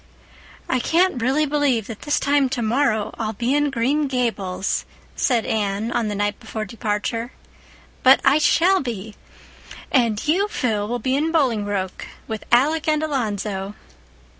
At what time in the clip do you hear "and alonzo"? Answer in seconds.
12.87-13.75